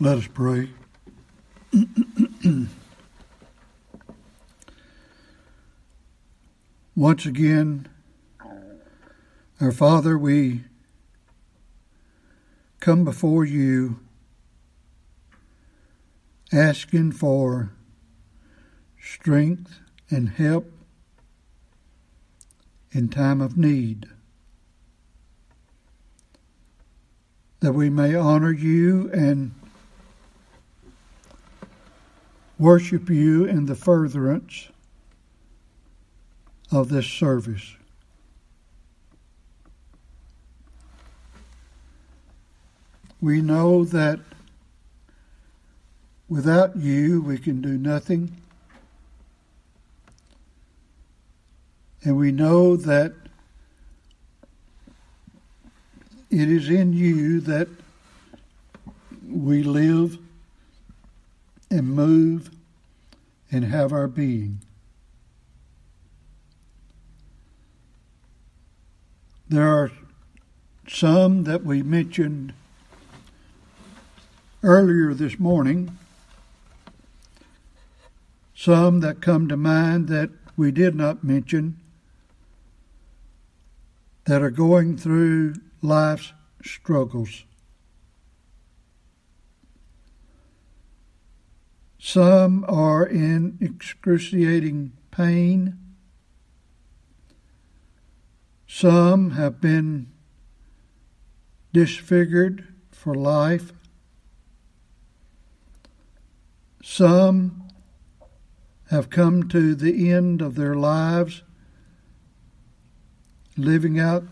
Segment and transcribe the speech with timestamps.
[0.00, 0.70] Let us pray.
[6.94, 7.88] Once again,
[9.60, 10.62] our Father, we
[12.78, 13.98] come before you
[16.52, 17.72] asking for
[19.00, 19.80] strength
[20.10, 20.70] and help
[22.92, 24.06] in time of need.
[27.58, 29.56] That we may honor you and
[32.58, 34.68] worship you in the furtherance
[36.70, 37.76] of this service.
[43.20, 44.20] We know that
[46.28, 48.36] without you we can do nothing.
[52.04, 53.12] And we know that
[56.30, 57.68] it is in you that
[59.26, 60.18] we live
[61.70, 62.50] and move
[63.50, 64.60] and have our being.
[69.48, 69.90] There are
[70.86, 72.52] some that we mentioned
[74.62, 75.96] earlier this morning,
[78.54, 81.78] some that come to mind that we did not mention,
[84.24, 87.44] that are going through life's struggles.
[92.10, 95.78] Some are in excruciating pain.
[98.66, 100.10] Some have been
[101.74, 103.74] disfigured for life.
[106.82, 107.68] Some
[108.90, 111.42] have come to the end of their lives,
[113.54, 114.24] living out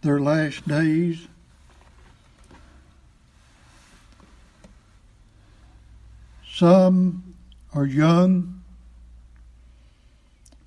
[0.00, 1.28] their last days.
[6.54, 7.34] Some
[7.72, 8.62] are young,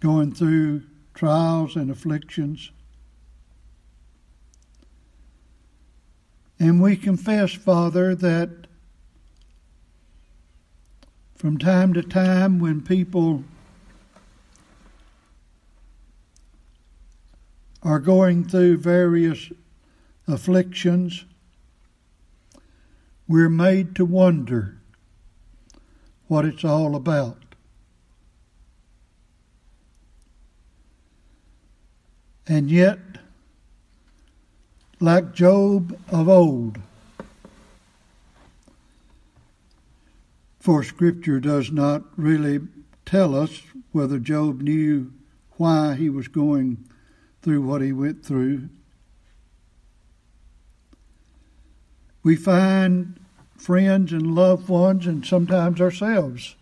[0.01, 0.83] going through
[1.13, 2.71] trials and afflictions.
[6.59, 8.49] And we confess, Father, that
[11.37, 13.45] from time to time when people
[17.81, 19.53] are going through various
[20.27, 21.23] afflictions,
[23.25, 24.77] we're made to wonder
[26.27, 27.37] what it's all about.
[32.47, 32.99] And yet,
[34.99, 36.79] like Job of old,
[40.59, 42.59] for Scripture does not really
[43.05, 43.61] tell us
[43.91, 45.11] whether Job knew
[45.57, 46.85] why he was going
[47.41, 48.69] through what he went through.
[52.23, 53.19] We find
[53.57, 56.55] friends and loved ones, and sometimes ourselves,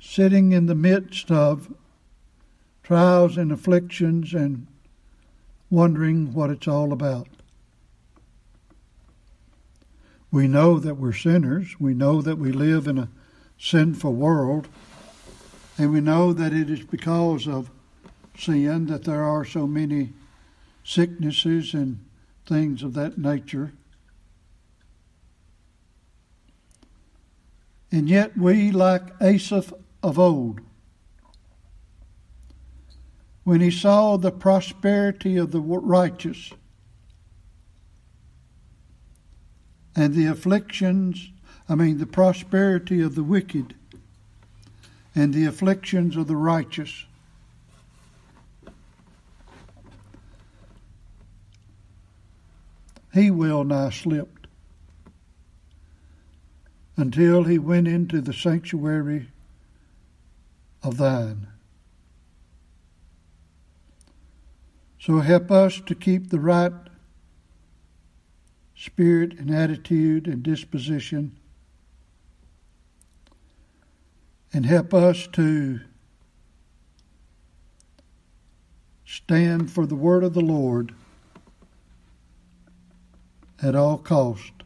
[0.00, 1.72] sitting in the midst of
[2.82, 4.66] trials and afflictions and
[5.70, 7.28] wondering what it's all about.
[10.32, 11.76] We know that we're sinners.
[11.78, 13.08] We know that we live in a
[13.58, 14.68] sinful world.
[15.76, 17.70] And we know that it is because of
[18.36, 20.12] sin that there are so many
[20.84, 22.04] sicknesses and
[22.46, 23.72] things of that nature.
[27.92, 30.60] And yet we, like Asaph of old,
[33.42, 36.52] when he saw the prosperity of the righteous
[39.96, 41.30] and the afflictions,
[41.68, 43.74] I mean, the prosperity of the wicked
[45.14, 47.06] and the afflictions of the righteous.
[53.12, 54.39] He well nigh slipped
[57.00, 59.28] until he went into the sanctuary
[60.82, 61.46] of thine.
[64.98, 66.72] So help us to keep the right
[68.74, 71.36] spirit and attitude and disposition.
[74.52, 75.80] And help us to
[79.06, 80.92] stand for the word of the Lord
[83.62, 84.59] at all cost.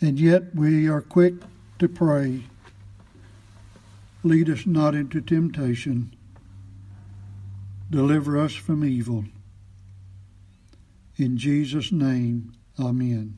[0.00, 1.34] And yet we are quick
[1.78, 2.44] to pray,
[4.22, 6.14] lead us not into temptation,
[7.90, 9.24] deliver us from evil.
[11.16, 13.36] In Jesus' name, Amen.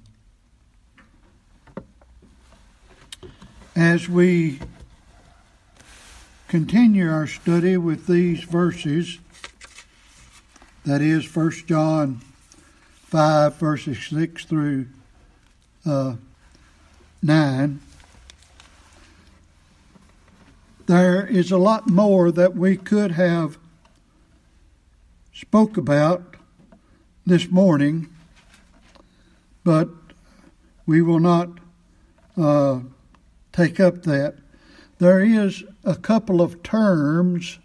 [3.74, 4.60] As we
[6.46, 9.18] continue our study with these verses,
[10.84, 12.20] that is 1 John
[13.06, 14.86] 5, verses 6 through
[15.84, 16.14] uh,
[17.22, 17.80] 9.
[20.86, 23.58] There is a lot more that we could have
[25.32, 26.34] spoke about
[27.24, 28.08] this morning,
[29.62, 29.88] but
[30.84, 31.50] we will not
[32.36, 32.80] uh,
[33.52, 34.38] take up that.
[34.98, 37.60] There is a couple of terms.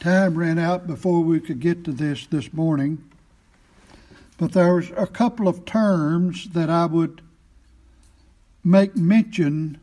[0.00, 3.04] Time ran out before we could get to this this morning.
[4.38, 7.22] But there's a couple of terms that I would
[8.68, 9.80] make mention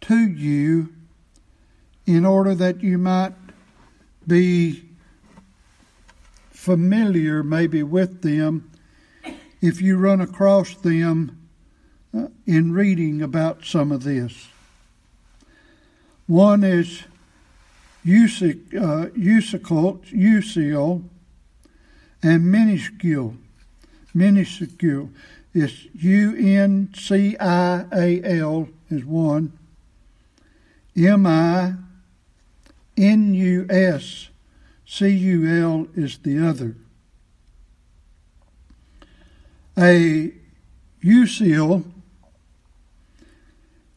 [0.00, 0.92] to you
[2.06, 3.34] in order that you might
[4.26, 4.84] be
[6.50, 8.70] familiar maybe with them
[9.60, 11.48] if you run across them
[12.16, 14.48] uh, in reading about some of this.
[16.26, 17.04] One is
[18.04, 19.10] uncial, uh,
[22.22, 23.36] and minuscule.
[24.14, 25.10] Minuscule.
[25.54, 29.56] It's U N C I A L is one.
[30.96, 31.74] M I
[32.96, 34.30] N U S
[34.84, 36.74] C U L is the other.
[39.78, 40.32] A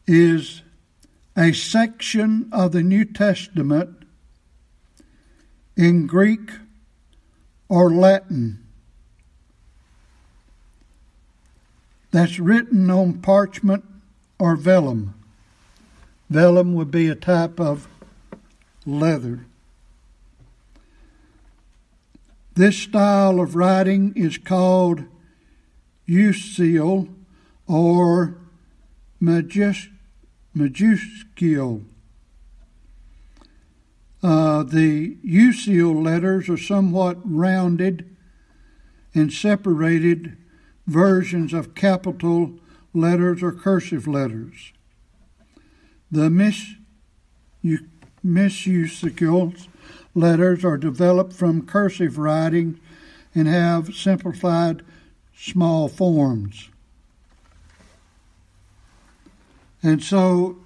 [0.06, 0.62] is
[1.36, 4.04] a section of the New Testament
[5.76, 6.50] in Greek
[7.68, 8.67] or Latin
[12.10, 13.84] that's written on parchment
[14.38, 15.14] or vellum.
[16.30, 17.88] Vellum would be a type of
[18.86, 19.46] leather.
[22.54, 25.04] This style of writing is called
[26.08, 27.08] uncial
[27.66, 28.38] or
[29.22, 29.88] majus-
[30.56, 31.84] majuscule.
[34.20, 38.16] Uh, the uncial letters are somewhat rounded
[39.14, 40.36] and separated
[40.88, 42.54] versions of capital
[42.94, 44.72] letters or cursive letters.
[46.10, 46.74] The mis-
[48.24, 49.54] Misucical
[50.14, 52.80] letters are developed from cursive writing
[53.34, 54.82] and have simplified
[55.36, 56.70] small forms.
[59.82, 60.58] And so,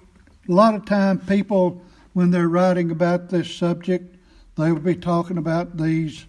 [0.49, 1.83] a lot of time, people,
[2.13, 4.15] when they're writing about this subject,
[4.55, 6.25] they will be talking about these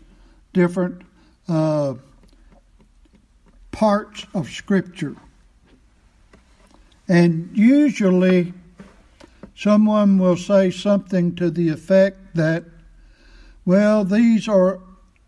[0.52, 1.02] different
[1.48, 1.94] uh,
[3.74, 5.16] parts of Scripture.
[7.08, 8.54] And usually,
[9.56, 12.64] someone will say something to the effect that,
[13.64, 14.78] well, these are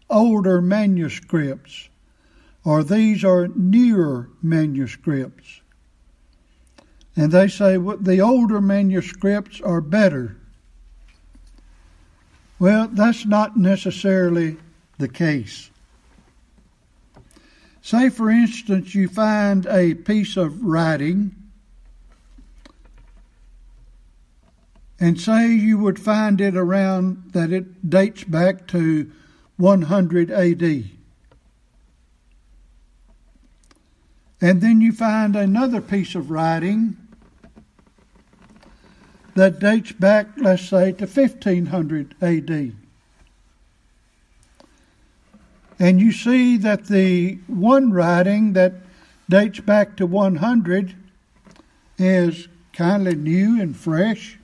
[0.08, 1.88] older manuscripts,
[2.64, 5.60] or these are newer manuscripts.
[7.16, 10.36] And they say well, the older manuscripts are better.
[12.60, 14.56] Well, that's not necessarily
[14.98, 15.70] the case.
[17.86, 21.36] Say, for instance, you find a piece of writing
[24.98, 29.12] and say you would find it around that it dates back to
[29.56, 30.62] 100 AD.
[34.40, 36.96] And then you find another piece of writing
[39.36, 42.72] that dates back, let's say, to 1500 AD.
[45.78, 48.74] And you see that the one writing that
[49.28, 50.94] dates back to 100
[51.98, 54.38] is kindly new and fresh.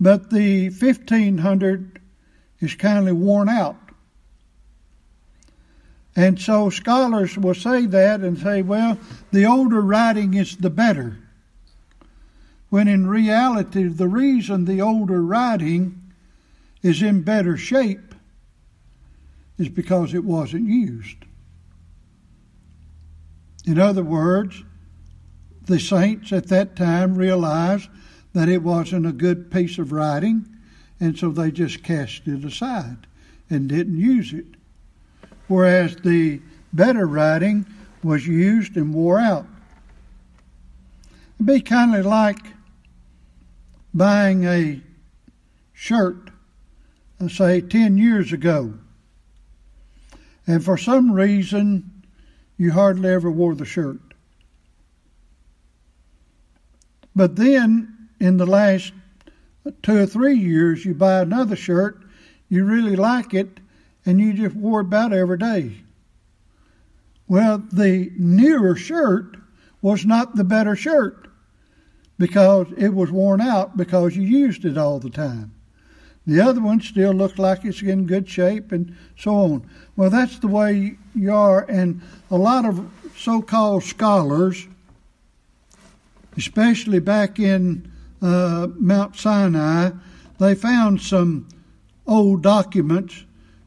[0.00, 2.00] But the 1500
[2.60, 3.76] is kindly worn out.
[6.16, 8.98] And so scholars will say that and say, well,
[9.32, 11.18] the older writing is the better.
[12.70, 16.00] When in reality, the reason the older writing
[16.82, 18.13] is in better shape
[19.58, 21.16] is because it wasn't used.
[23.66, 24.62] In other words,
[25.66, 27.88] the saints at that time realized
[28.34, 30.46] that it wasn't a good piece of writing,
[31.00, 33.06] and so they just cast it aside
[33.48, 34.46] and didn't use it.
[35.48, 36.40] Whereas the
[36.72, 37.66] better writing
[38.02, 39.46] was used and wore out.
[41.36, 42.38] It'd be kind of like
[43.92, 44.80] buying a
[45.72, 46.30] shirt,
[47.20, 48.74] uh, say 10 years ago,
[50.46, 52.04] and for some reason
[52.56, 54.00] you hardly ever wore the shirt.
[57.16, 58.92] But then in the last
[59.82, 62.02] two or three years, you buy another shirt,
[62.48, 63.60] you really like it,
[64.04, 65.84] and you just wore it about every day.
[67.26, 69.36] Well, the newer shirt
[69.80, 71.28] was not the better shirt
[72.18, 75.53] because it was worn out because you used it all the time.
[76.26, 79.70] The other one still looks like it's in good shape and so on.
[79.96, 81.66] Well, that's the way you are.
[81.68, 82.00] And
[82.30, 84.66] a lot of so called scholars,
[86.36, 87.90] especially back in
[88.22, 89.90] uh, Mount Sinai,
[90.38, 91.46] they found some
[92.06, 93.24] old documents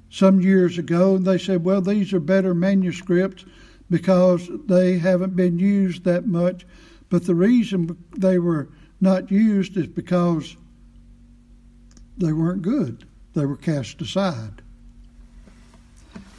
[0.09, 3.45] some years ago, and they said, well, these are better manuscripts
[3.89, 6.65] because they haven't been used that much.
[7.09, 10.57] But the reason they were not used is because
[12.17, 14.61] they weren't good, they were cast aside.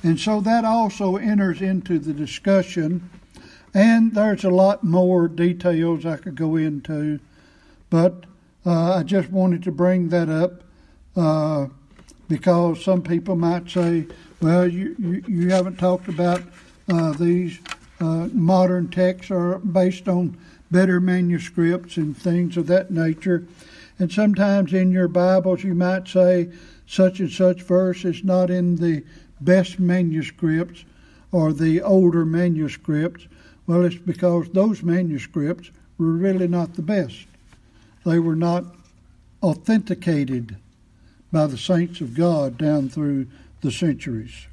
[0.03, 3.11] And so that also enters into the discussion.
[3.75, 7.21] And there's a lot more details I could go into,
[7.91, 8.25] but
[8.65, 10.63] uh, I just wanted to bring that up
[11.17, 11.67] uh,
[12.29, 14.07] because some people might say,
[14.41, 16.43] well, you, you, you haven't talked about
[16.89, 17.59] uh, these
[18.01, 20.39] uh, modern texts are based on
[20.71, 23.47] better manuscripts and things of that nature.
[23.99, 26.51] And sometimes in your Bibles you might say
[26.87, 29.05] such and such verse is not in the
[29.41, 30.85] best manuscripts
[31.33, 33.27] or the older manuscripts.
[33.67, 37.27] Well, it's because those manuscripts were really not the best.
[38.05, 38.65] They were not
[39.43, 40.57] authenticated
[41.31, 43.27] by the saints of God down through
[43.61, 44.47] the centuries.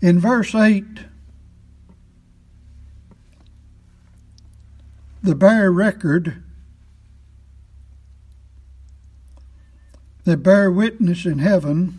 [0.00, 0.84] In verse 8,
[5.22, 6.42] the bear record
[10.24, 11.98] that bear witness in heaven,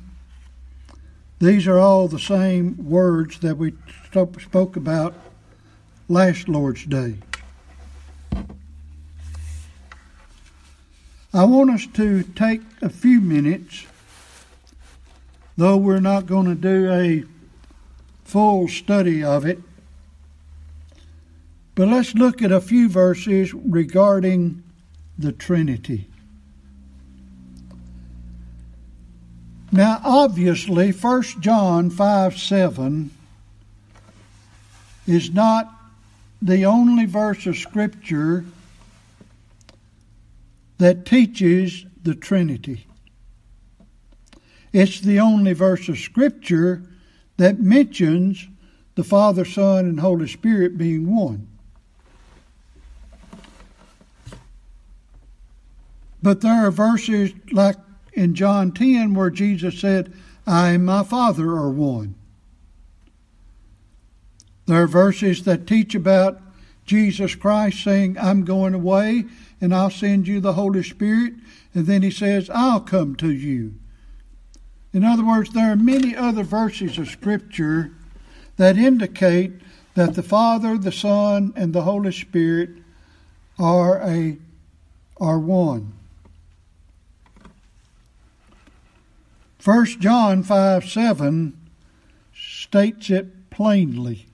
[1.40, 3.74] these are all the same words that we
[4.12, 5.16] spoke about
[6.08, 7.16] last Lord's Day.
[11.34, 13.86] I want us to take a few minutes,
[15.58, 17.24] though we're not going to do a
[18.24, 19.60] full study of it,
[21.76, 24.64] but let's look at a few verses regarding
[25.18, 26.08] the Trinity.
[29.72, 33.12] Now, obviously, 1 John 5 7
[35.06, 35.72] is not
[36.42, 38.46] the only verse of Scripture
[40.78, 42.88] that teaches the Trinity.
[44.72, 46.84] It's the only verse of Scripture
[47.38, 48.48] that mentions
[48.96, 51.49] the Father, Son, and Holy Spirit being one.
[56.22, 57.78] But there are verses like
[58.14, 60.14] in John 10 where Jesus said,
[60.46, 62.16] I and my Father are one.
[64.66, 66.42] There are verses that teach about
[66.86, 69.26] Jesus Christ saying, I'm going away
[69.62, 71.34] and I'll send you the Holy Spirit.
[71.74, 73.76] And then he says, I'll come to you.
[74.92, 77.92] In other words, there are many other verses of Scripture
[78.58, 79.54] that indicate
[79.94, 82.70] that the Father, the Son, and the Holy Spirit
[83.60, 84.38] are a
[85.22, 85.99] are one.
[89.64, 91.58] 1 John 5 7
[92.34, 94.26] states it plainly.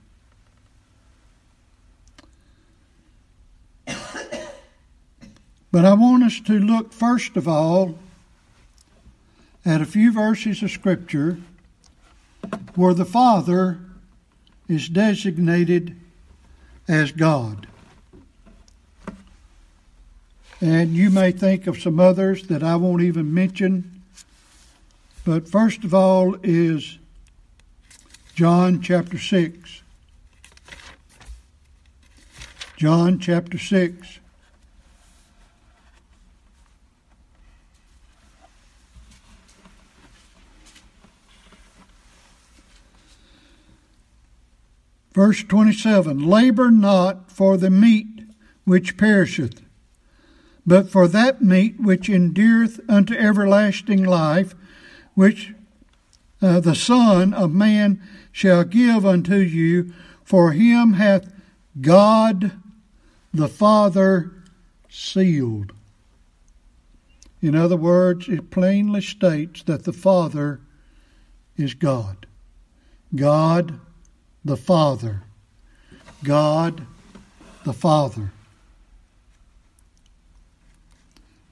[5.72, 7.98] But I want us to look first of all
[9.64, 11.38] at a few verses of Scripture
[12.76, 13.80] where the Father
[14.68, 15.96] is designated
[16.88, 17.66] as God.
[20.60, 23.95] And you may think of some others that I won't even mention
[25.26, 26.98] but first of all is
[28.36, 29.82] John chapter 6.
[32.76, 34.20] John chapter 6.
[45.12, 48.06] Verse 27 Labor not for the meat
[48.64, 49.60] which perisheth,
[50.64, 54.54] but for that meat which endureth unto everlasting life
[55.16, 55.54] which
[56.40, 59.92] uh, the Son of Man shall give unto you,
[60.22, 61.32] for him hath
[61.80, 62.52] God
[63.34, 64.30] the Father
[64.88, 65.72] sealed.
[67.40, 70.60] In other words, it plainly states that the Father
[71.56, 72.26] is God.
[73.14, 73.80] God
[74.44, 75.22] the Father.
[76.22, 76.86] God
[77.64, 78.32] the Father.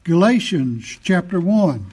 [0.05, 1.91] Galatians chapter 1.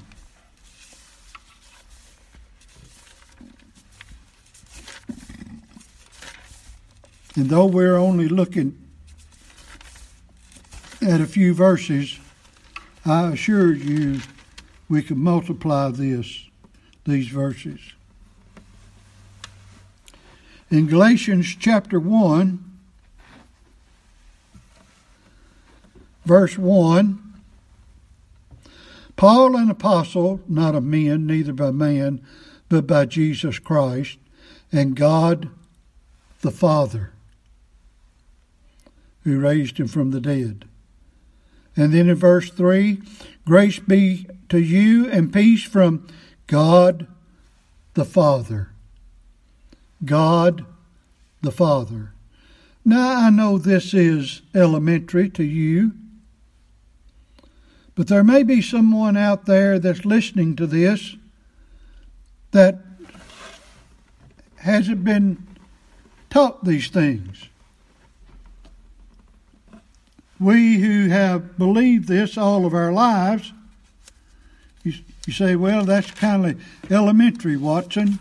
[7.35, 8.77] And though we're only looking
[11.01, 12.19] at a few verses,
[13.05, 14.21] I assure you
[14.89, 16.49] we can multiply this,
[17.05, 17.79] these verses.
[20.69, 22.63] In Galatians chapter 1,
[26.25, 27.31] verse 1
[29.21, 32.25] Paul, an apostle, not of men, neither by man,
[32.69, 34.17] but by Jesus Christ,
[34.71, 35.51] and God
[36.39, 37.11] the Father,
[39.23, 40.65] who raised him from the dead.
[41.75, 43.01] And then in verse 3
[43.45, 46.07] Grace be to you and peace from
[46.47, 47.07] God
[47.93, 48.69] the Father.
[50.03, 50.65] God
[51.41, 52.13] the Father.
[52.83, 55.93] Now I know this is elementary to you,
[57.95, 61.15] but there may be someone out there that's listening to this
[62.51, 62.79] that
[64.57, 65.47] hasn't been
[66.29, 67.49] taught these things.
[70.41, 73.53] We who have believed this all of our lives,
[74.83, 74.93] you,
[75.27, 78.17] you say, well, that's kind of elementary, Watson.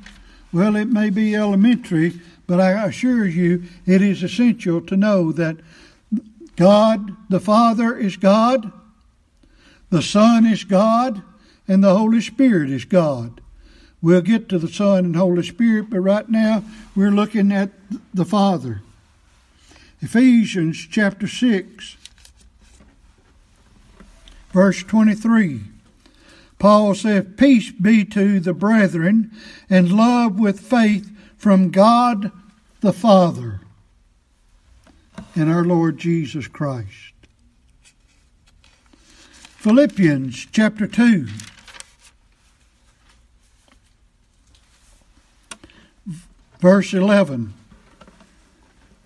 [0.53, 5.57] Well, it may be elementary, but I assure you it is essential to know that
[6.57, 8.71] God the Father is God,
[9.89, 11.23] the Son is God,
[11.67, 13.41] and the Holy Spirit is God.
[14.03, 17.71] We'll get to the Son and Holy Spirit, but right now we're looking at
[18.13, 18.83] the Father.
[20.03, 21.97] Ephesians chapter 6,
[24.53, 25.61] verse 23.
[26.59, 29.31] Paul said, Peace be to the brethren,
[29.69, 32.31] and love with faith from God
[32.81, 33.61] the Father
[35.35, 37.13] and our Lord Jesus Christ.
[39.57, 41.27] Philippians chapter 2.
[46.61, 47.55] Verse 11.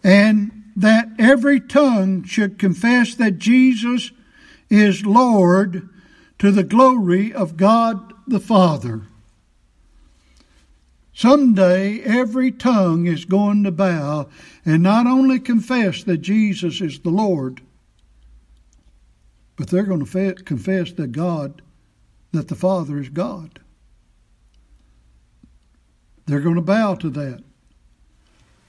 [0.03, 4.11] And that every tongue should confess that Jesus
[4.71, 5.89] is Lord
[6.39, 9.03] to the glory of God the Father.
[11.13, 14.29] Someday every tongue is going to bow
[14.65, 17.61] and not only confess that Jesus is the Lord,
[19.57, 21.63] but they're going to confess that God,
[22.33, 23.61] that the Father is God.
[26.27, 27.45] They're going to bow to that.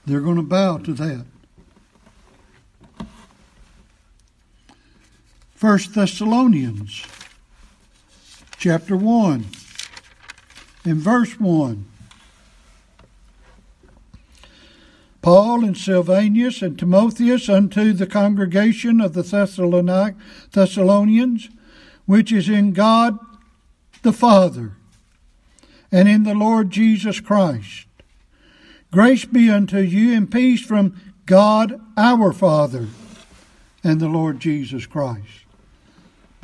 [0.04, 1.26] They're going to bow to that.
[5.56, 7.02] First Thessalonians
[8.58, 9.46] chapter 1
[10.84, 11.86] in verse 1.
[15.22, 19.22] Paul and Silvanus and Timotheus unto the congregation of the
[20.52, 21.48] Thessalonians,
[22.04, 23.18] which is in God
[24.02, 24.72] the Father
[25.90, 27.86] and in the Lord Jesus Christ.
[28.90, 32.88] Grace be unto you and peace from God our Father
[33.82, 35.45] and the Lord Jesus Christ.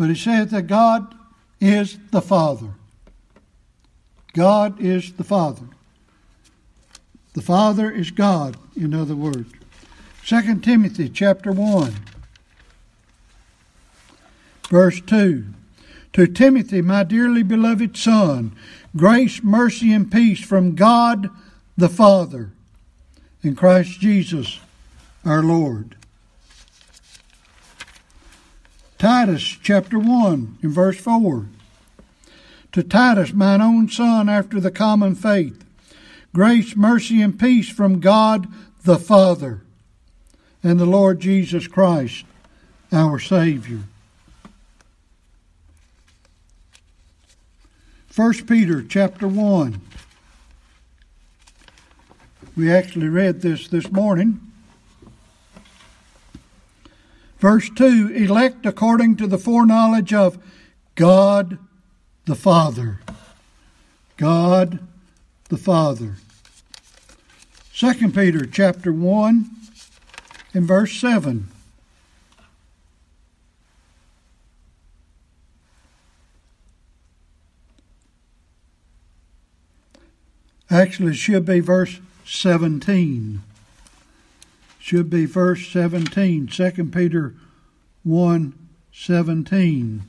[0.03, 1.15] But he said that God
[1.61, 2.71] is the Father.
[4.33, 5.69] God is the Father.
[7.35, 9.53] The Father is God, in other words.
[10.27, 11.95] 2 Timothy chapter 1,
[14.69, 15.45] verse 2.
[16.15, 18.57] To Timothy, my dearly beloved son,
[18.97, 21.31] grace, mercy, and peace from God
[21.77, 22.51] the Father
[23.45, 24.59] and Christ Jesus
[25.25, 25.95] our Lord.
[29.03, 31.47] Titus chapter 1 in verse 4.
[32.71, 35.65] To Titus, mine own son, after the common faith,
[36.33, 38.47] grace, mercy, and peace from God
[38.85, 39.63] the Father
[40.63, 42.25] and the Lord Jesus Christ,
[42.93, 43.81] our Savior.
[48.15, 49.81] 1 Peter chapter 1.
[52.57, 54.52] We actually read this this morning.
[57.43, 60.39] Verse 2 elect according to the foreknowledge of
[60.95, 61.59] God
[62.25, 63.01] the Father.
[64.17, 64.79] God
[65.49, 66.15] the Father.
[67.75, 69.51] 2 Peter chapter 1
[70.55, 71.49] and verse 7.
[80.71, 83.43] Actually, it should be verse 17
[84.83, 87.35] should be verse 17, 2 Peter
[88.03, 90.03] 1 17.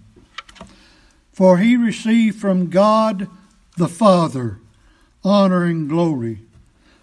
[1.32, 3.28] For he received from God
[3.78, 4.58] the Father
[5.24, 6.40] honor and glory,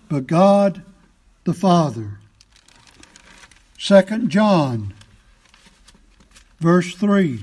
[0.09, 0.83] but God
[1.45, 2.19] the Father.
[3.79, 4.93] 2 John,
[6.59, 7.39] verse 3,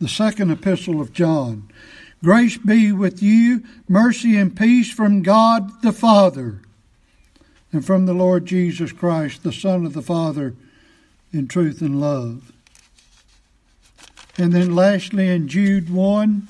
[0.00, 1.68] the second epistle of John.
[2.22, 6.60] Grace be with you, mercy and peace from God the Father
[7.72, 10.54] and from the Lord Jesus Christ, the Son of the Father,
[11.32, 12.52] in truth and love.
[14.38, 16.48] And then lastly, in Jude 1,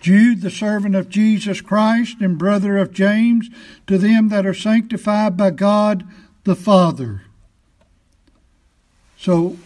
[0.00, 3.48] Jude, the servant of Jesus Christ and brother of James,
[3.86, 6.04] to them that are sanctified by God
[6.44, 7.22] the Father.
[9.16, 9.56] So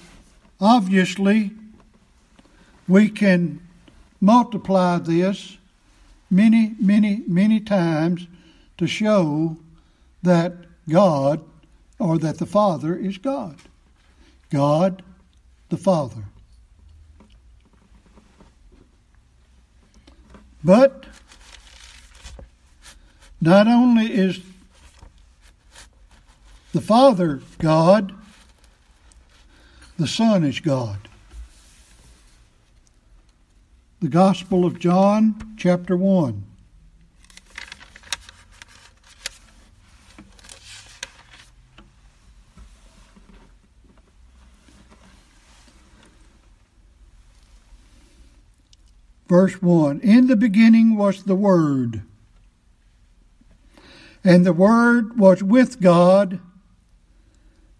[0.60, 1.52] obviously,
[2.86, 3.60] we can
[4.20, 5.56] multiply this
[6.30, 8.26] many, many, many times
[8.78, 9.56] to show
[10.26, 10.54] that
[10.88, 11.42] God
[11.98, 13.56] or that the Father is God.
[14.50, 15.02] God
[15.68, 16.24] the Father.
[20.62, 21.06] But
[23.40, 24.40] not only is
[26.72, 28.12] the Father God,
[29.98, 30.98] the Son is God.
[34.00, 36.45] The Gospel of John, chapter 1.
[49.28, 52.02] Verse 1 In the beginning was the Word,
[54.22, 56.40] and the Word was with God,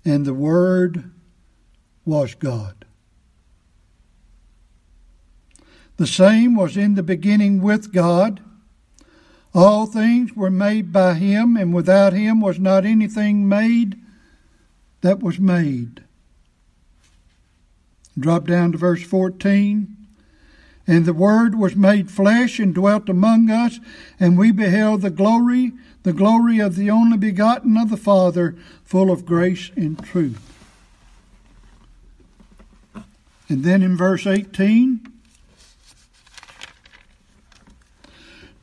[0.05, 1.11] and the Word
[2.05, 2.85] was God.
[5.97, 8.41] The same was in the beginning with God.
[9.55, 13.99] All things were made by him, and without him was not anything made
[15.01, 16.05] that was made.
[18.19, 20.06] Drop down to verse 14.
[20.87, 23.81] And the Word was made flesh and dwelt among us,
[24.20, 25.72] and we beheld the glory,
[26.05, 30.40] the glory of the only begotten of the Father, full of grace and truth.
[33.49, 35.12] And then in verse 18,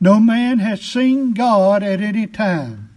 [0.00, 2.90] no man has seen God at any time.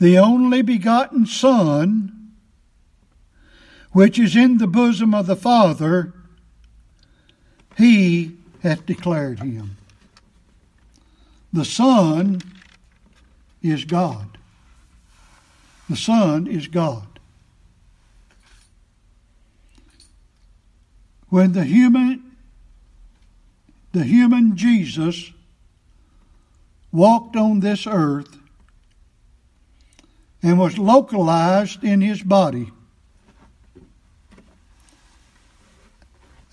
[0.00, 2.32] The only begotten Son,
[3.92, 6.12] which is in the bosom of the Father,
[7.76, 9.76] he hath declared him.
[11.52, 12.40] The Son
[13.62, 14.38] is God.
[15.88, 17.06] The Son is God.
[21.28, 22.22] When the human
[23.92, 25.30] the human Jesus
[26.90, 28.38] walked on this earth
[30.42, 32.70] and was localized in his body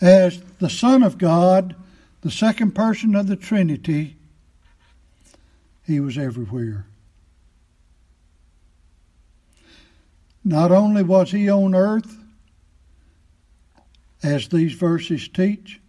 [0.01, 1.75] as the Son of God,
[2.21, 4.17] the second person of the Trinity,
[5.85, 6.85] he was everywhere.
[10.43, 12.17] Not only was he on earth,
[14.21, 15.79] as these verses teach,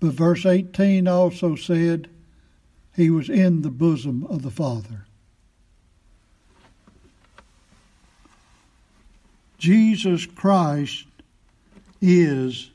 [0.00, 2.08] but verse 18 also said
[2.94, 5.06] he was in the bosom of the Father.
[9.58, 11.07] Jesus Christ
[12.00, 12.70] is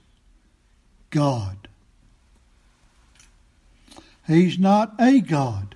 [1.10, 1.68] God.
[4.28, 5.76] He's not a God.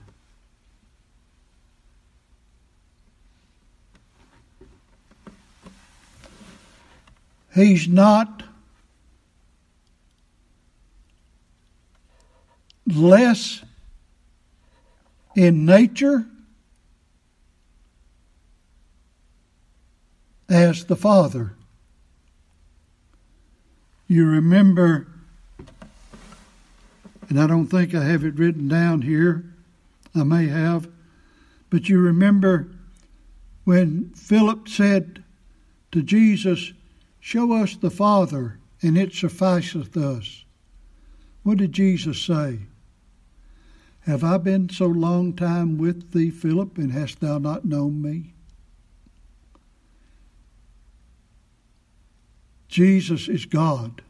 [7.54, 8.44] He's not
[12.86, 13.64] less
[15.36, 16.26] in nature
[20.48, 21.57] as the Father.
[24.08, 25.08] You remember,
[27.30, 29.44] and I don't think I have it written down here,
[30.16, 30.88] I may have,
[31.70, 32.68] but you remember
[33.66, 35.24] when Philip said
[35.92, 36.72] to Jesus,
[37.20, 40.46] Show us the Father, and it sufficeth us.
[41.44, 42.60] What did Jesus say?
[44.02, 48.34] Have I been so long time with thee, Philip, and hast thou not known me?
[52.68, 54.02] Jesus is God,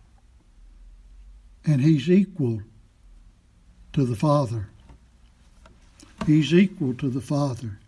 [1.65, 2.61] and He's equal
[3.93, 4.69] to the Father.
[6.25, 7.79] He's equal to the Father.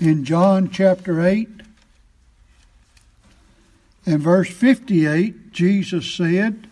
[0.00, 1.48] In John chapter 8
[4.06, 6.68] and verse 58, Jesus said,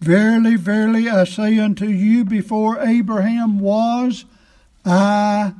[0.00, 4.26] Verily, verily, I say unto you, before Abraham was,
[4.84, 5.54] I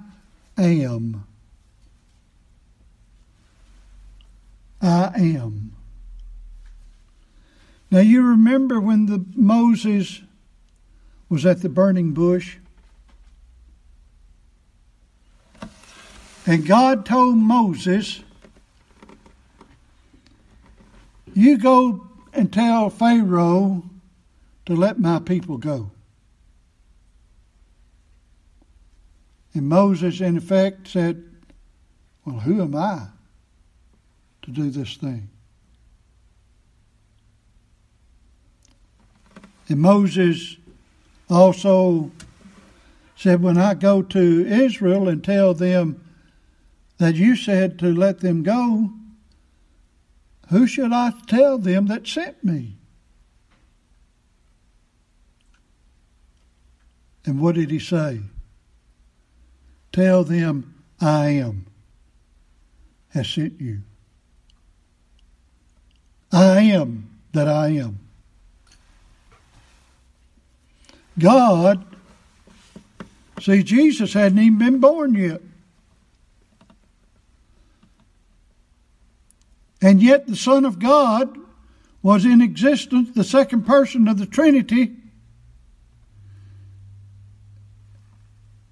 [0.59, 1.25] am.
[4.81, 5.73] I am.
[7.91, 10.23] Now you remember when the Moses
[11.29, 12.59] was at the burning bush?
[16.47, 18.21] And God told Moses,
[21.33, 23.83] You go and tell Pharaoh
[24.67, 25.91] to let my people go.
[29.55, 31.25] And Moses, in effect, said,
[32.25, 33.07] Well, who am I
[34.43, 35.31] to do this thing?
[39.69, 40.57] And Moses
[41.31, 42.11] also
[43.17, 46.05] said, When I go to Israel and tell them
[46.99, 48.91] that you said to let them go,
[50.51, 52.77] who should I tell them that sent me?
[57.25, 58.21] And what did he say?
[59.95, 61.67] Tell them I am
[63.11, 63.83] has sent you.
[66.33, 68.01] I am that I am.
[71.17, 71.87] God,
[73.41, 75.41] see, Jesus hadn't even been born yet.
[79.81, 81.39] And yet the Son of God
[82.03, 84.97] was in existence, the second person of the Trinity.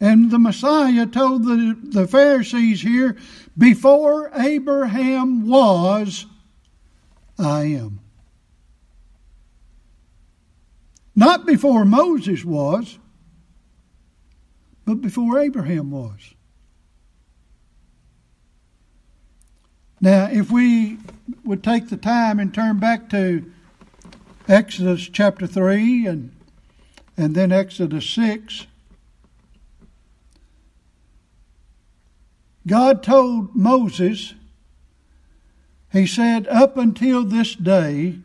[0.03, 3.17] And the Messiah told the, the Pharisees here,
[3.57, 6.27] before Abraham was,
[7.39, 8.01] I am.
[11.15, 12.99] Not before Moses was,
[14.85, 16.35] but before Abraham was.
[20.01, 20.99] Now, if we
[21.45, 23.49] would take the time and turn back to
[24.49, 26.35] Exodus chapter 3 and,
[27.17, 28.67] and then Exodus 6,
[32.67, 34.35] God told Moses,
[35.93, 38.19] He said, Up until this day,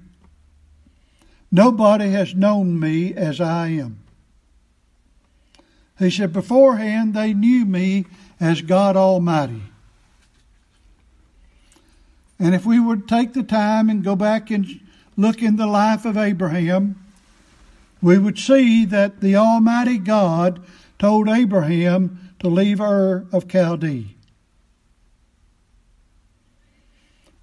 [1.51, 3.99] nobody has known me as I am.
[5.97, 8.05] He said, Beforehand, they knew me
[8.39, 9.63] as God Almighty.
[12.39, 14.79] And if we would take the time and go back and
[15.15, 17.03] look in the life of Abraham,
[17.99, 20.61] we would see that the Almighty God
[20.99, 24.16] told Abraham to leave Ur of Chaldee.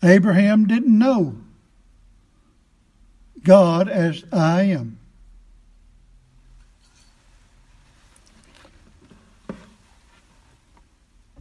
[0.05, 1.37] Abraham didn't know
[3.43, 4.99] God as I am.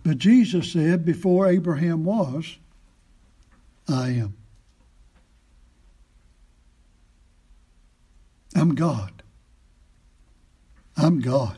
[0.04, 2.58] But Jesus said, before Abraham was,
[3.88, 4.36] I am.
[8.56, 9.24] I'm God.
[10.98, 11.58] I'm God.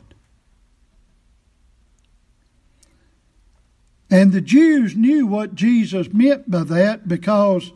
[4.10, 7.72] And the Jews knew what Jesus meant by that because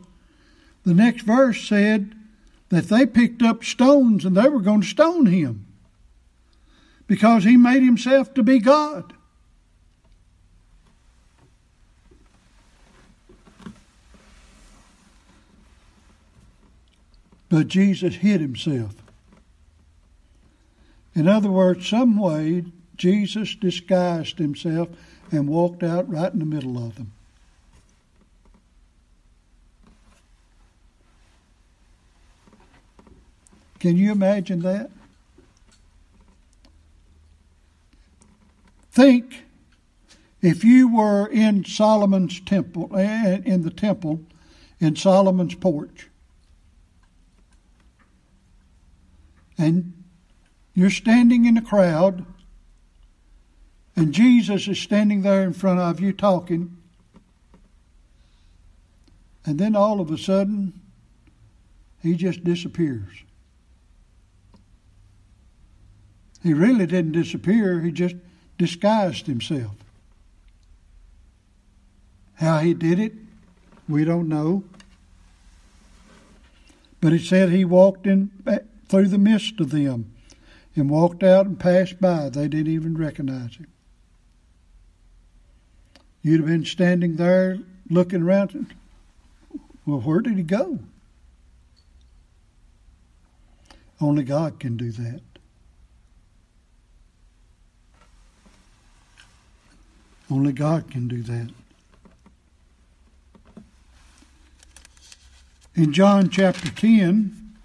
[0.83, 2.15] the next verse said
[2.69, 5.67] that they picked up stones and they were going to stone him
[7.05, 9.13] because he made himself to be God.
[17.49, 18.95] But Jesus hid himself.
[21.13, 22.63] In other words, some way
[22.95, 24.87] Jesus disguised himself
[25.31, 27.13] and walked out right in the middle of them.
[33.79, 34.91] Can you imagine that?
[38.91, 39.45] Think
[40.41, 44.21] if you were in Solomon's temple, eh, in the temple,
[44.79, 46.09] in Solomon's porch,
[49.57, 49.93] and
[50.73, 52.25] you're standing in the crowd
[54.01, 56.75] and Jesus is standing there in front of you talking.
[59.45, 60.73] And then all of a sudden,
[62.01, 63.23] he just disappears.
[66.41, 68.15] He really didn't disappear, he just
[68.57, 69.75] disguised himself.
[72.37, 73.13] How he did it,
[73.87, 74.63] we don't know.
[77.01, 80.11] But it said he walked in eh, through the midst of them
[80.75, 82.29] and walked out and passed by.
[82.29, 83.70] They didn't even recognize him.
[86.23, 87.57] You'd have been standing there
[87.89, 88.73] looking around.
[89.85, 90.79] Well, where did he go?
[93.99, 95.21] Only God can do that.
[100.29, 101.49] Only God can do that.
[105.75, 107.55] In John chapter 10,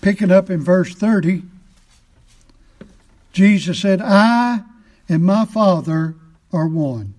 [0.00, 1.42] picking up in verse 30,
[3.34, 4.62] Jesus said, I
[5.08, 6.14] and my Father
[6.52, 7.14] are one.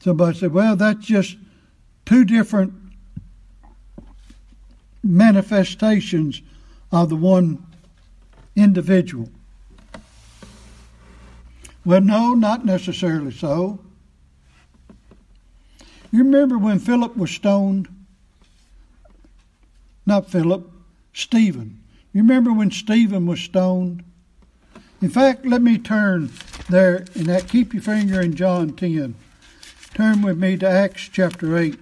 [0.00, 1.36] Somebody said, well, that's just
[2.06, 2.72] two different
[5.04, 6.40] manifestations
[6.90, 7.66] of the one
[8.56, 9.28] individual.
[11.84, 13.78] Well, no, not necessarily so.
[16.10, 17.88] You remember when Philip was stoned?
[20.06, 20.69] Not Philip,
[21.12, 21.80] Stephen.
[22.12, 24.04] you Remember when Stephen was stoned?
[25.02, 26.30] In fact, let me turn
[26.68, 29.14] there and that keep your finger in John 10.
[29.94, 31.78] Turn with me to Acts chapter 8.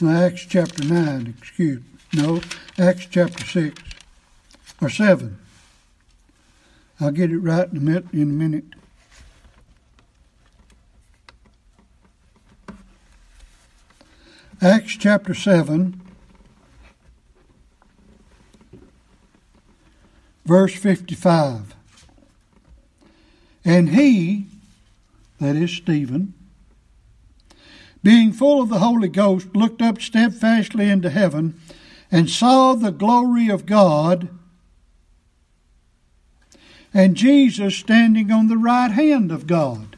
[0.00, 1.82] No, Acts chapter 9, excuse.
[2.14, 2.40] No,
[2.78, 3.82] Acts chapter 6
[4.80, 5.38] or 7.
[6.98, 7.70] I'll get it right.
[7.70, 8.64] In a minute.
[14.62, 15.98] Acts chapter 7,
[20.44, 21.74] verse 55.
[23.64, 24.44] And he,
[25.40, 26.34] that is Stephen,
[28.02, 31.58] being full of the Holy Ghost, looked up steadfastly into heaven
[32.12, 34.28] and saw the glory of God
[36.92, 39.89] and Jesus standing on the right hand of God.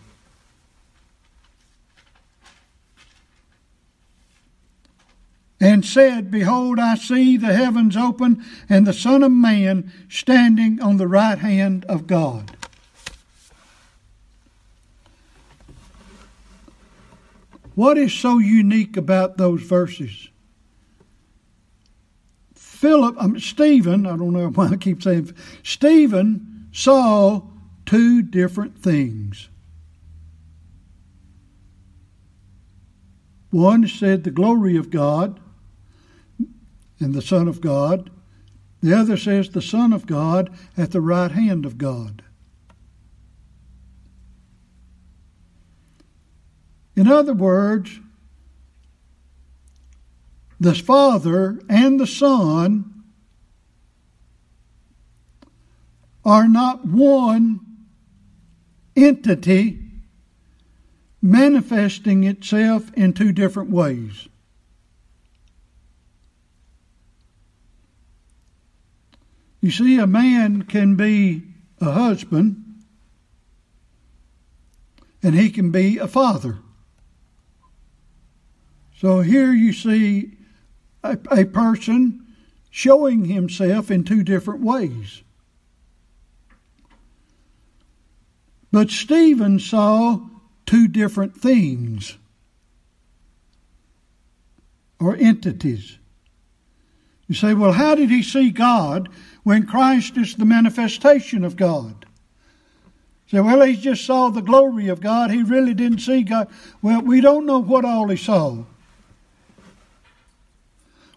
[5.63, 10.97] And said, Behold, I see the heavens open, and the Son of Man standing on
[10.97, 12.57] the right hand of God.
[17.77, 20.31] What is so unique about those verses?
[22.57, 27.43] Philip, um, Stephen, I don't know why I keep saying Stephen saw
[27.87, 29.49] two different things.
[33.51, 35.39] One said the glory of God
[37.03, 38.11] and the Son of God.
[38.83, 42.23] The other says the Son of God at the right hand of God.
[46.95, 48.01] In other words,
[50.61, 53.05] the Father and the Son
[56.25, 57.61] are not one
[58.95, 59.81] entity
[61.21, 64.29] manifesting itself in two different ways.
[69.63, 71.45] You see, a man can be
[71.81, 72.63] a husband
[75.23, 76.59] and he can be a father.
[78.99, 80.37] So here you see
[81.05, 82.27] a, a person
[82.71, 85.23] showing himself in two different ways.
[88.73, 90.21] But Stephen saw
[90.67, 92.17] two different things
[94.99, 95.99] or entities.
[97.29, 99.09] You say, well, how did he see God
[99.43, 102.07] when Christ is the manifestation of God?
[103.29, 105.31] Say, well, he just saw the glory of God.
[105.31, 106.49] He really didn't see God.
[106.83, 108.65] Well, we don't know what all he saw.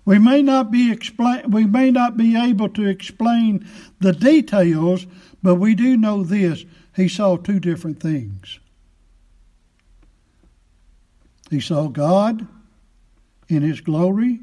[0.05, 3.67] We may not be explain, we may not be able to explain
[3.99, 5.07] the details,
[5.41, 6.63] but we do know this:
[6.95, 8.59] he saw two different things.
[11.49, 12.47] He saw God
[13.49, 14.41] in his glory,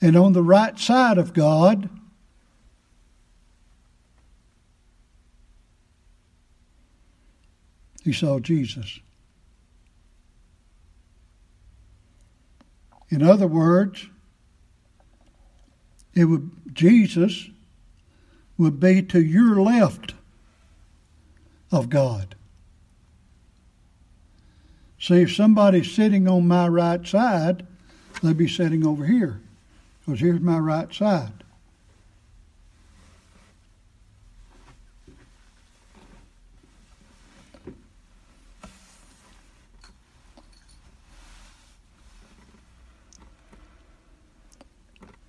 [0.00, 1.90] and on the right side of God,
[8.02, 9.00] he saw Jesus.
[13.10, 14.06] In other words,
[16.14, 17.50] it would Jesus
[18.56, 20.14] would be to your left
[21.72, 22.34] of God.
[24.98, 27.66] See, if somebody's sitting on my right side,
[28.22, 29.40] they'd be sitting over here,
[30.04, 31.32] because here's my right side.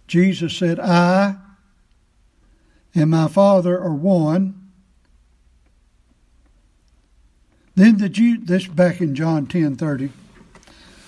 [0.07, 1.37] Jesus said, I
[2.93, 4.71] and my Father are one.
[7.75, 10.11] Then the Jew this back in John ten thirty.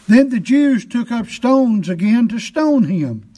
[0.07, 3.32] Then the Jews took up stones again to stone him.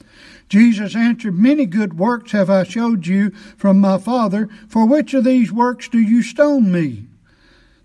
[0.48, 4.48] Jesus answered, Many good works have I showed you from my Father.
[4.68, 7.06] For which of these works do you stone me?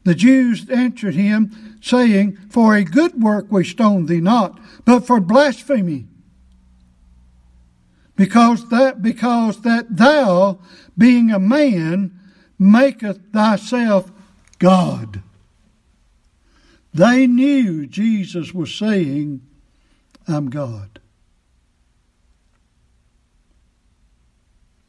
[0.04, 5.19] The Jews answered him, saying, For a good work we stone thee not, but for
[5.19, 6.06] blasphemy
[8.21, 10.60] because that because that thou
[10.95, 12.12] being a man
[12.59, 14.12] maketh thyself
[14.59, 15.24] God.
[16.93, 19.41] They knew Jesus was saying,
[20.28, 21.01] I'm God.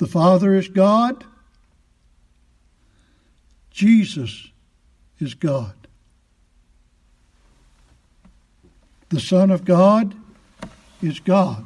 [0.03, 1.23] The Father is God.
[3.71, 4.49] Jesus
[5.21, 5.75] is God.
[9.11, 10.17] The Son of God
[11.01, 11.65] is God.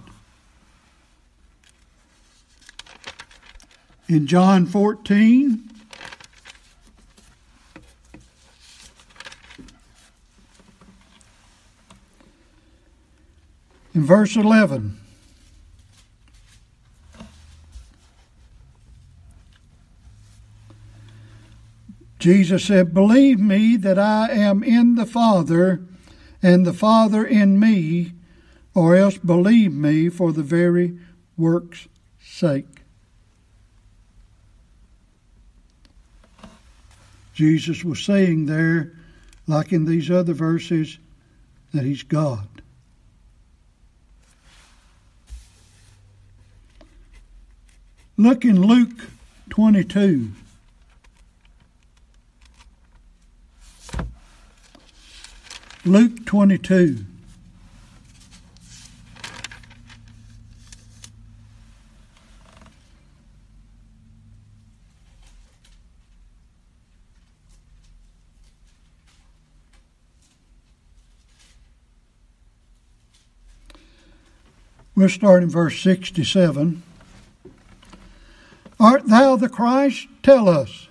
[4.07, 5.71] in John 14.
[13.95, 15.06] In verse 11,
[22.27, 25.81] Jesus said, Believe me that I am in the Father,
[26.43, 28.15] and the Father in me,
[28.75, 30.99] or else believe me for the very
[31.37, 31.87] work's
[32.21, 32.83] sake.
[37.33, 38.93] Jesus was saying there,
[39.47, 40.99] like in these other verses,
[41.73, 42.49] that He's God.
[48.17, 49.11] Look in Luke
[49.51, 50.33] 22.
[55.87, 57.07] Luke 22.
[74.97, 76.83] We'll start in verse 67.
[78.81, 80.09] Art thou the Christ?
[80.25, 80.89] Tell us.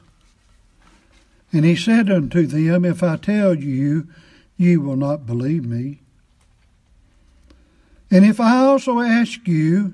[1.51, 4.07] And he said unto them, If I tell you,
[4.57, 5.99] ye will not believe me.
[8.11, 9.93] And if I also ask you,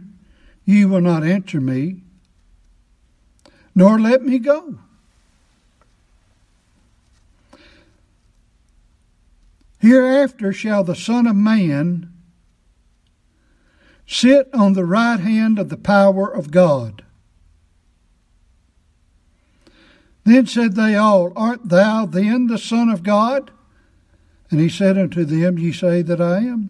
[0.65, 2.01] ye will not answer me,
[3.73, 4.77] nor let me go.
[9.79, 12.13] Hereafter shall the Son of Man
[14.05, 17.03] sit on the right hand of the power of God.
[20.23, 23.49] Then said they all, Art thou then the Son of God?
[24.51, 26.69] And he said unto them, Ye say that I am.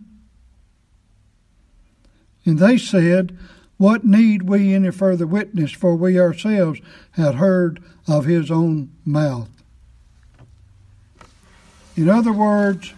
[2.45, 3.37] And they said,
[3.77, 5.71] What need we any further witness?
[5.71, 6.79] For we ourselves
[7.11, 9.49] had heard of his own mouth.
[11.97, 12.93] In other words,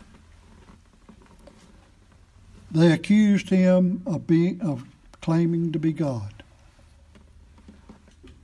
[2.70, 4.84] they accused him of being of
[5.22, 6.44] claiming to be God.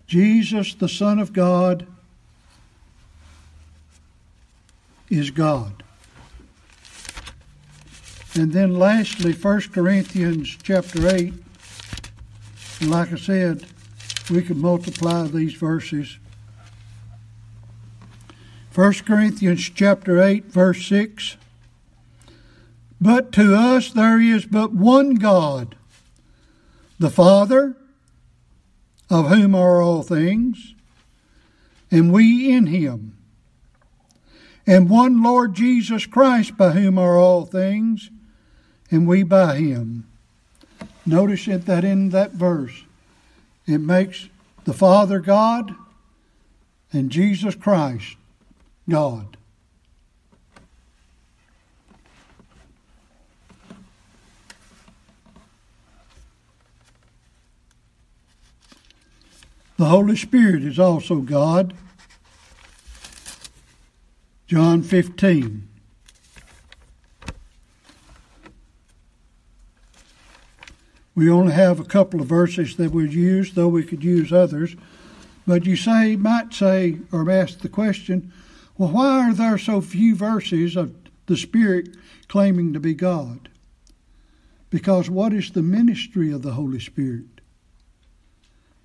[0.08, 1.86] Jesus, the Son of God,
[5.10, 5.84] is God.
[8.40, 11.34] And then lastly, 1 Corinthians chapter 8.
[12.80, 13.66] And like I said,
[14.32, 16.20] we can multiply these verses.
[18.74, 21.36] 1 Corinthians chapter 8, verse 6.
[23.02, 25.76] But to us there is but one God,
[26.98, 27.76] the Father,
[29.10, 30.76] of whom are all things,
[31.92, 33.18] and we in him,
[34.66, 38.12] and one Lord Jesus Christ, by whom are all things,
[38.92, 40.06] and we by him.
[41.06, 42.84] Notice it that in that verse,
[43.66, 44.30] it makes
[44.66, 45.74] the Father God
[46.92, 48.18] and Jesus Christ
[48.88, 49.38] God.
[59.78, 61.74] The Holy Spirit is also God.
[64.46, 65.69] John 15.
[71.20, 74.78] We only have a couple of verses that we use, though we could use others.
[75.46, 78.32] But you say, might say, or ask the question,
[78.78, 80.96] well, why are there so few verses of
[81.26, 81.90] the Spirit
[82.30, 83.50] claiming to be God?
[84.70, 87.42] Because what is the ministry of the Holy Spirit?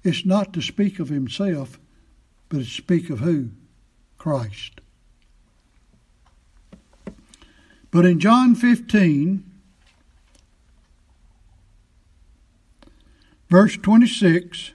[0.03, 1.79] It's not to speak of himself,
[2.49, 3.51] but to speak of who?
[4.19, 4.81] Christ.
[7.93, 9.54] But in John 15,
[13.49, 14.73] verse 26,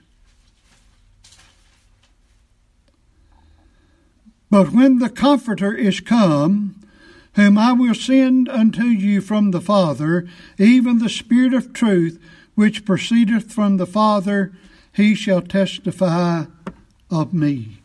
[4.50, 6.74] But when the Comforter is come,
[7.34, 10.26] whom I will send unto you from the Father,
[10.58, 12.20] even the Spirit of truth,
[12.56, 14.52] which proceedeth from the Father,
[14.92, 16.46] he shall testify
[17.10, 17.78] of me.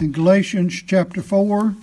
[0.00, 1.76] In Galatians chapter 4,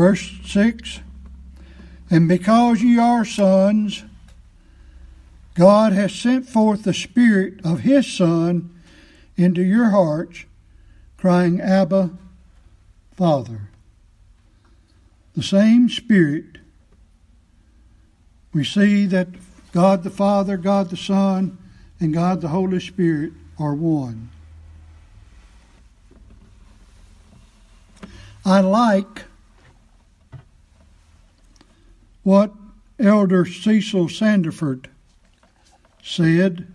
[0.00, 1.00] verse 6
[2.08, 4.02] and because ye are sons,
[5.52, 8.74] God has sent forth the Spirit of His Son
[9.36, 10.46] into your hearts,
[11.18, 12.12] crying, Abba,
[13.12, 13.68] Father.
[15.36, 16.56] The same Spirit,
[18.54, 19.28] we see that
[19.72, 21.58] God the Father, God the Son,
[22.00, 24.30] and God the Holy Spirit are one.
[28.46, 29.26] I like
[32.22, 32.52] what
[32.98, 34.84] Elder Cecil Sandifer
[36.02, 36.66] said.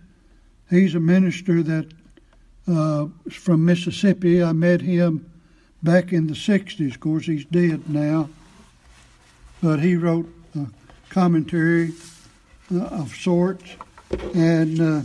[0.68, 1.92] He's a minister that
[2.68, 4.42] uh, from Mississippi.
[4.42, 5.30] I met him
[5.82, 6.94] back in the 60s.
[6.94, 8.28] Of course, he's dead now.
[9.62, 10.66] But he wrote a
[11.08, 11.92] commentary
[12.74, 13.76] uh, of sorts.
[14.34, 15.02] And uh,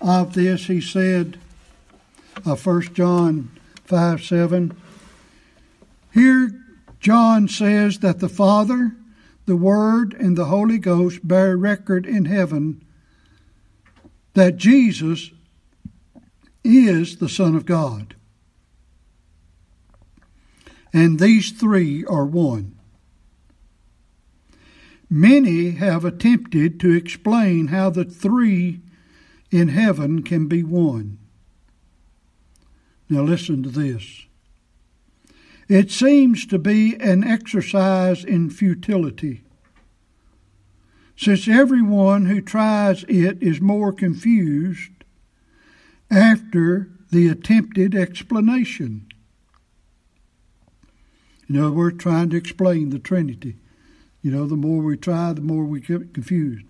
[0.00, 1.38] of this, he said,
[2.46, 3.50] uh, 1 John
[3.84, 4.76] 5 7,
[6.12, 6.60] here
[7.00, 8.94] John says that the Father,
[9.46, 12.84] the Word, and the Holy Ghost bear record in heaven
[14.34, 15.30] that Jesus
[16.62, 18.16] is the Son of God.
[20.92, 22.78] And these three are one.
[25.10, 28.80] Many have attempted to explain how the three
[29.50, 31.18] in heaven can be one.
[33.08, 34.26] Now, listen to this.
[35.68, 39.44] It seems to be an exercise in futility,
[41.16, 44.90] since everyone who tries it is more confused
[46.10, 49.06] after the attempted explanation.
[51.48, 53.56] In other words, trying to explain the Trinity.
[54.22, 56.64] You know, the more we try, the more we get confused.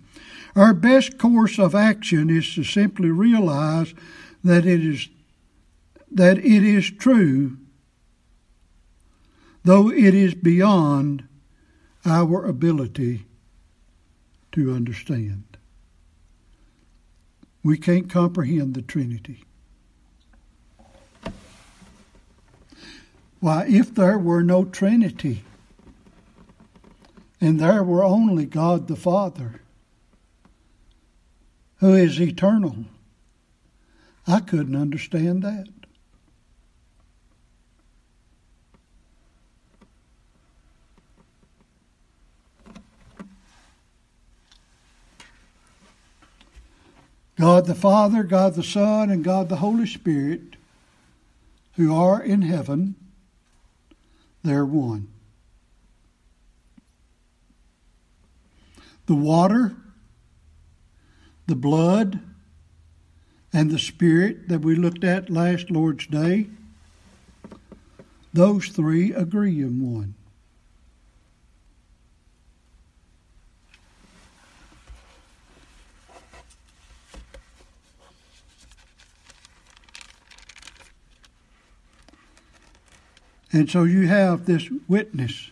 [0.55, 3.93] Our best course of action is to simply realize
[4.43, 5.09] that it is
[6.11, 7.57] that it is true,
[9.65, 11.27] though it is beyond
[12.05, 13.25] our ability
[14.51, 15.43] to understand.
[17.63, 19.43] We can't comprehend the Trinity.
[23.39, 25.43] Why, if there were no Trinity,
[27.41, 29.61] and there were only God the Father,
[31.77, 32.85] who is eternal,
[34.27, 35.67] I couldn't understand that.
[47.37, 50.55] God the Father, God the Son, and God the Holy Spirit,
[51.73, 52.95] who are in heaven,
[54.43, 55.09] they're one.
[59.07, 59.75] The water,
[61.47, 62.21] the blood,
[63.51, 66.47] and the Spirit that we looked at last Lord's Day,
[68.33, 70.15] those three agree in one.
[83.55, 85.49] And so you have this witness.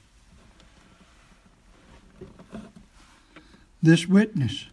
[3.81, 4.65] This witness.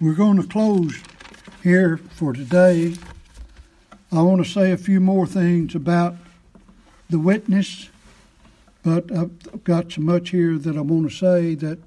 [0.00, 1.02] We're going to close
[1.64, 2.94] here for today.
[4.12, 6.14] I want to say a few more things about
[7.08, 7.88] the witness,
[8.84, 11.80] but I've got so much here that I want to say that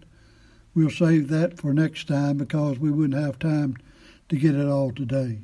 [0.76, 3.78] we'll save that for next time because we wouldn't have time
[4.28, 5.38] to get it all today.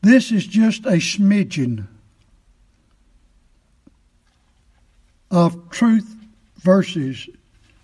[0.00, 1.86] This is just a smidgen
[5.30, 6.14] of truth
[6.56, 7.28] verses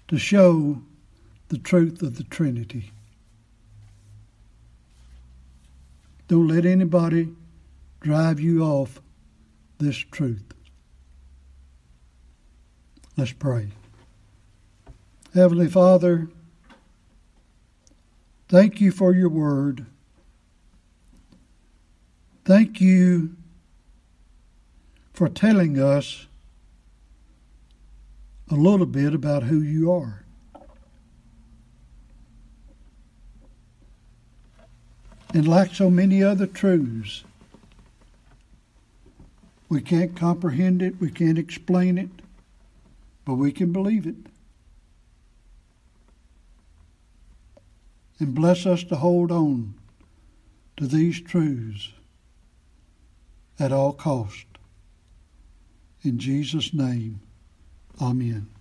[0.08, 0.80] to show
[1.48, 2.90] the truth of the Trinity.
[6.28, 7.28] Don't let anybody
[8.00, 9.00] drive you off
[9.78, 10.42] this truth.
[13.16, 13.68] Let's pray.
[15.34, 16.28] Heavenly Father,
[18.48, 19.86] thank you for your word.
[22.44, 23.36] Thank you
[25.14, 26.26] for telling us
[28.50, 30.26] a little bit about who you are.
[35.32, 37.24] And like so many other truths,
[39.70, 42.10] we can't comprehend it, we can't explain it,
[43.24, 44.16] but we can believe it.
[48.18, 49.74] And bless us to hold on
[50.76, 51.93] to these truths
[53.58, 54.46] at all cost.
[56.02, 57.20] In Jesus' name,
[58.00, 58.53] amen.